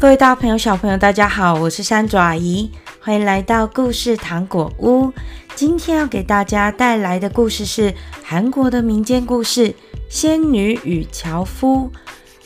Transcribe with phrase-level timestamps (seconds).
[0.00, 5.12] 各位大朋友、小朋友，大家好，我是山竹阿姨，欢迎来到故事糖果屋。
[5.56, 9.70] 今天要给大家带来的故事是韩国的民间故事
[10.08, 11.90] 《仙女与樵夫》。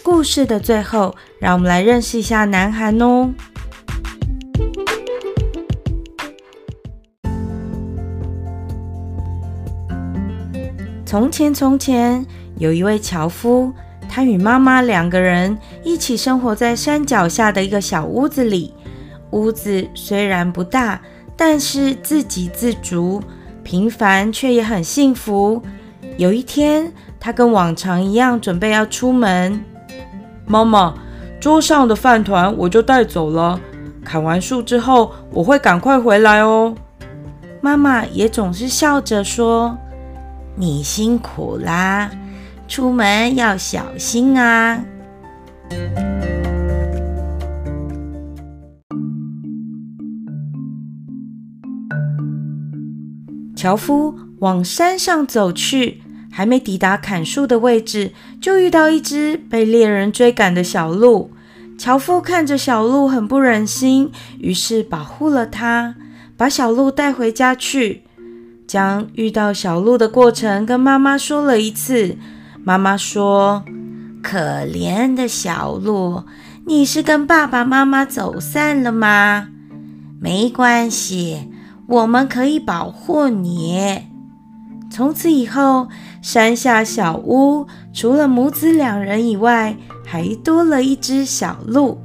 [0.02, 3.30] 故事的最后，让我们来认识一下南韩哦。
[11.04, 12.24] 从前，从前
[12.56, 13.74] 有一位樵夫。
[14.14, 18.72] 他与妈妈两个人一起生活在山脚下的一个小屋子里。
[19.30, 21.00] 屋子虽然不大，
[21.36, 23.22] 但是自给自足，
[23.62, 25.62] 平凡却也很幸福。
[26.18, 29.64] 有一天，他跟往常一样准备要出门。
[30.44, 30.94] 妈妈，
[31.40, 33.58] 桌上的饭团我就带走了。
[34.04, 36.74] 砍完树之后，我会赶快回来哦。
[37.60, 39.78] 妈妈也总是笑着说
[40.56, 42.10] ：“你辛苦啦。”
[42.68, 44.84] 出门要小心啊！
[53.54, 56.02] 樵夫往山上走去，
[56.32, 61.30] 还没抵达砍树的位置，就遇到一只被猎人追赶的小鹿。
[61.78, 65.94] 樵夫看着小鹿很不忍心，于是保护了它，
[66.36, 68.02] 把小鹿带回家去，
[68.66, 72.16] 将遇到小鹿的过程跟妈妈说了一次。
[72.64, 73.64] 妈妈说
[74.22, 76.22] ：“可怜的小鹿，
[76.66, 79.48] 你是跟爸爸妈妈走散了吗？
[80.20, 81.50] 没关系，
[81.88, 84.02] 我们可以保护你。”
[84.90, 85.88] 从此以后，
[86.20, 91.98] 山下小屋除了母子两人以外，还多了一只小鹿。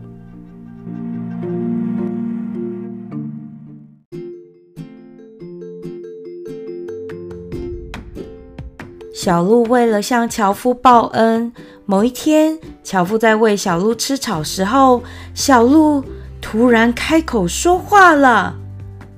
[9.17, 11.51] 小鹿为了向樵夫报恩，
[11.87, 15.01] 某一天，樵夫在喂小鹿吃草时候，
[15.33, 16.03] 小鹿
[16.39, 18.53] 突然开口说话了。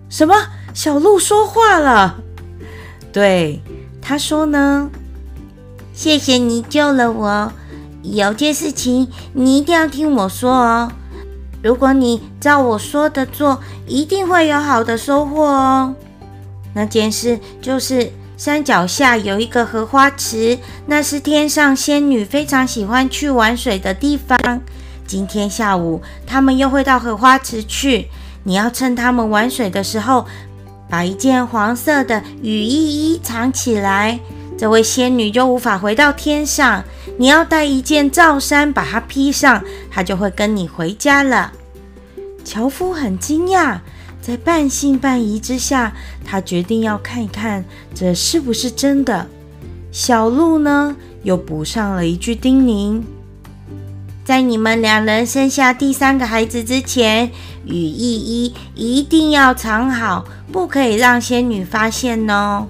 [0.07, 0.33] 什么？
[0.73, 2.15] 小鹿说话了？
[3.11, 3.61] 对，
[4.01, 4.89] 他说呢
[5.91, 7.51] ：“谢谢你救了我，
[8.01, 10.89] 有件事情你一定要听我说哦。
[11.61, 15.93] 如果你照我说的做，一定会有好的收获哦。
[16.73, 18.09] 那件事就是。”
[18.39, 24.61] 山脚下有一个荷花池，那是天上仙女非常喜欢去玩水的地方。
[25.05, 28.07] 今天下午，他们又会到荷花池去。
[28.45, 30.25] 你要趁他们玩水的时候，
[30.89, 34.17] 把一件黄色的羽衣衣藏起来，
[34.57, 36.81] 这位仙女就无法回到天上。
[37.17, 39.61] 你要带一件罩衫把它披上，
[39.91, 41.51] 她就会跟你回家了。
[42.45, 43.79] 樵夫很惊讶。
[44.29, 45.91] 在半信半疑之下，
[46.23, 49.25] 他决定要看一看这是不是真的。
[49.91, 53.01] 小鹿呢，又补上了一句叮咛：
[54.23, 57.31] 在你们两人生下第三个孩子之前，
[57.66, 62.68] 羽翼衣一定要藏好，不可以让仙女发现哦。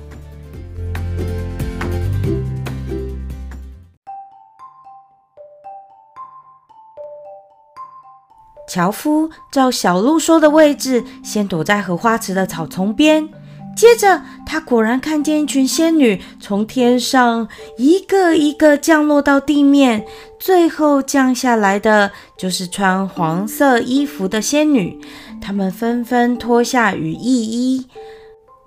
[8.70, 13.28] 樵夫照小鹿说的位置，先躲在荷花池的草丛边。
[13.76, 17.48] 接着，他果然看见一群仙女从天上
[17.78, 20.06] 一个一个降落到地面，
[20.38, 25.00] 最后降下来的就是穿黄色衣服的仙女。
[25.42, 27.88] 她们纷纷脱下羽翼衣。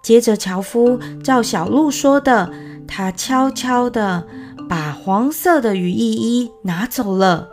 [0.03, 2.51] 接着，樵夫照小鹿说的，
[2.89, 4.27] 他悄悄地
[4.69, 7.52] 把黄色的羽翼衣拿走了。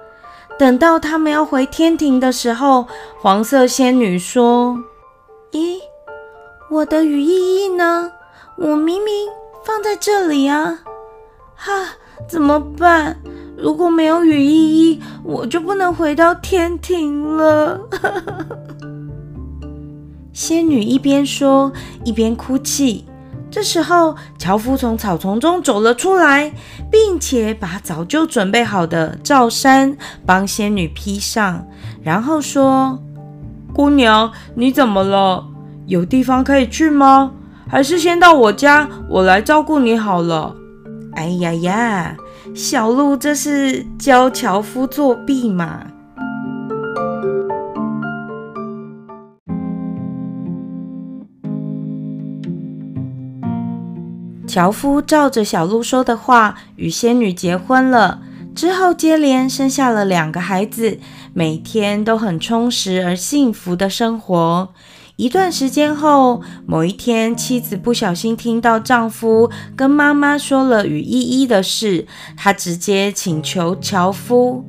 [0.60, 2.86] 等到他们要回天庭的时候，
[3.22, 4.78] 黄色仙女说
[5.54, 5.78] ：“咦，
[6.70, 8.12] 我的羽翼衣呢？
[8.58, 9.30] 我明明
[9.64, 10.82] 放在这里啊！
[11.56, 11.72] 哈，
[12.28, 13.22] 怎么办？
[13.58, 17.80] 如果没有羽翼衣，我就不能回到天庭了。
[20.36, 21.72] ”仙女一边说，
[22.04, 23.06] 一边哭泣。
[23.52, 26.52] 这时候，樵夫从草丛中走了出来，
[26.92, 31.66] 并且把早就准备好的罩衫帮仙女披上，
[32.04, 33.00] 然后说
[33.74, 35.46] ：“姑娘，你怎么了？
[35.88, 37.32] 有地方可以去吗？
[37.68, 40.56] 还是先到我家，我来照顾你好了。”
[41.16, 42.16] 哎呀呀，
[42.54, 45.82] 小鹿这是教樵夫作弊嘛！
[54.50, 58.22] 樵夫照着小鹿说的话，与仙女结婚了。
[58.56, 60.98] 之后接连生下了两个孩子，
[61.34, 64.70] 每天都很充实而幸福的生活。
[65.18, 74.66] 一段时间后，某一天，妻子不小心听到丈夫跟妈妈说了羽翼衣的事，她直接请求樵夫：“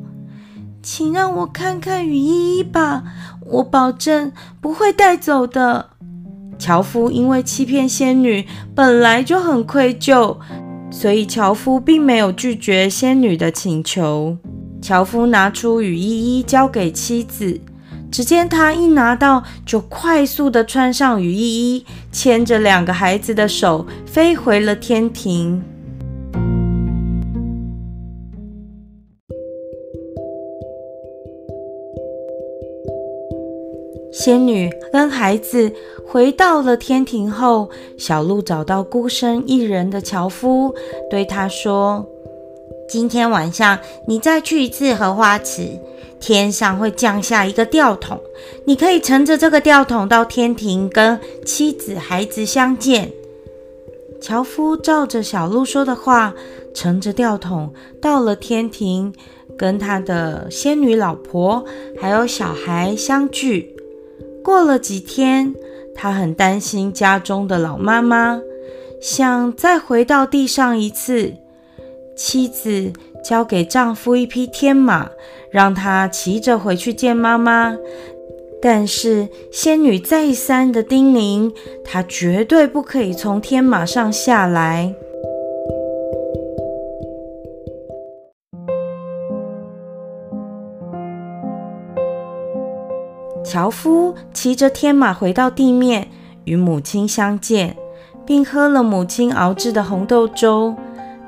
[0.82, 3.05] 请让我看看雨依依吧，
[3.47, 4.31] 我保证
[4.61, 5.90] 不会带走的。”
[6.61, 10.37] 樵夫因为欺骗仙女，本来就很愧疚，
[10.91, 14.37] 所以樵夫并没有拒绝仙女的请求。
[14.83, 17.59] 樵夫拿出雨衣衣交给妻子，
[18.11, 25.63] 只见他一拿到就快速的穿上雨衣衣，牵着两个孩子的手飞回了天庭。
[34.12, 35.73] 仙女跟孩子
[36.07, 40.75] 回到了天庭后，小鹿找到孤身一人的樵夫，
[41.09, 42.05] 对他说
[42.89, 43.79] ：“今天晚上
[44.09, 45.79] 你再去一次荷花池，
[46.19, 48.21] 天上会降下一个吊桶，
[48.65, 53.13] 你可以乘着这个吊桶到天庭跟妻子孩子相见。”
[54.21, 56.35] 樵夫照着小鹿说的话，
[56.75, 57.73] 乘着吊桶
[58.03, 59.15] 到了天庭，
[59.56, 61.65] 跟他的仙女老婆
[61.99, 63.77] 还有小孩相聚。
[64.43, 65.55] 过了几天，
[65.95, 68.41] 他很担心家中的老妈妈，
[69.01, 71.35] 想再回到地上一次。
[72.17, 72.93] 妻子
[73.25, 75.09] 交给丈夫一匹天马，
[75.51, 77.77] 让他骑着回去见妈妈。
[78.63, 81.51] 但是仙女再三的叮咛，
[81.83, 84.95] 他绝对不可以从天马上下来。
[93.50, 96.06] 樵夫骑着天马回到地面，
[96.44, 97.76] 与母亲相见，
[98.25, 100.76] 并喝了母亲熬制的红豆粥。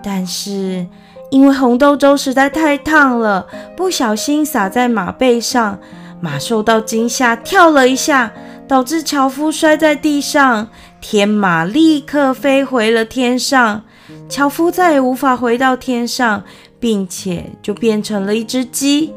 [0.04, 0.86] 但是
[1.32, 5.80] 因为红豆粥实在太烫了，不小心洒在马背上，
[6.20, 8.30] 马受到惊吓跳了一下，
[8.68, 10.68] 导致樵夫摔在地上，
[11.00, 13.82] 天马立刻飞回了天上。
[14.28, 16.44] 樵夫再也无法回到天上，
[16.78, 19.12] 并且就变成了一只鸡。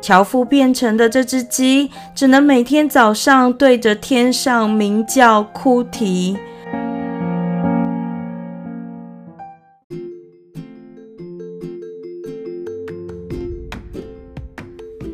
[0.00, 6.38] 樵夫变成的这只鸡，只能每天早上对着天上鸣叫哭啼。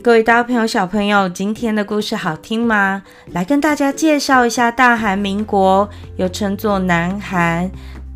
[0.03, 3.03] 各位大朋友、小朋友，今天的故事好听吗？
[3.33, 7.69] 来跟大家介绍一下大韩民国，又称作南韩。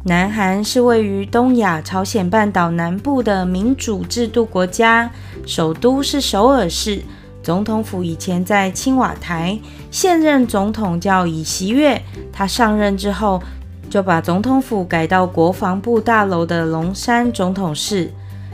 [0.03, 5.09] 南韩是位于东亚朝鲜半岛南部的民主制度国家，
[5.47, 7.01] 首都是首尔市，
[7.41, 9.57] 总统府以前在青瓦台。
[9.89, 11.99] 现任总统叫尹锡悦，
[12.31, 13.41] 他上任之后
[13.89, 18.11] 就把总统府改到国防部大楼的龙山总统室。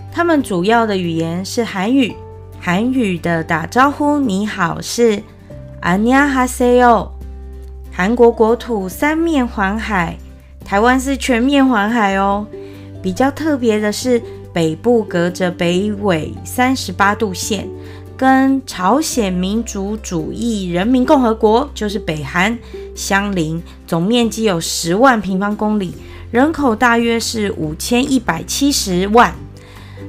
[0.10, 2.16] 他们主要的语言是韩语，
[2.62, 5.22] 韩语的打招呼你好是
[5.82, 7.10] 안녕하세요。
[7.92, 10.18] 韩国国土三面环海。
[10.67, 12.45] 台湾是全面环海哦。
[13.01, 14.21] 比较特别的是，
[14.53, 17.69] 北部隔着北纬三十八度线，
[18.17, 22.59] 跟朝鲜民主主义人民共和国（就是北韩）
[22.97, 25.95] 相邻，总面积有十万平方公里，
[26.33, 29.33] 人口大约是五千一百七十万。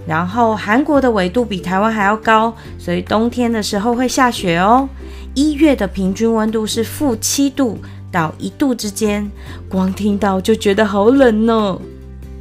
[0.07, 4.89] 然后韩国的纬度比台湾还要高，所以冬天的时候会下雪哦。
[5.35, 7.77] 一月的平均温度是负七度。
[8.17, 9.29] 到一度之间，
[9.69, 11.77] 光听到就觉得好冷呢。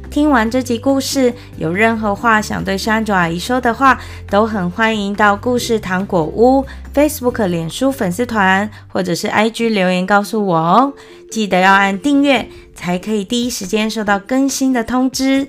[0.09, 3.99] 听完这集故事，有任何话想对山卓阿姨说的话，
[4.31, 10.93] 都很欢迎到故事糖果屋 Facebook、脸书粉丝团或者是 IG 留言告诉我哦。
[11.29, 15.47] 记得要按订阅，才可以第一时间收到更新的通知。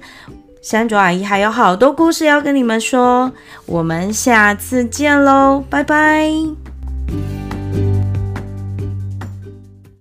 [0.61, 3.33] 山卓阿姨还有好多故事要跟你们说，
[3.65, 6.31] 我们下次见喽，拜拜。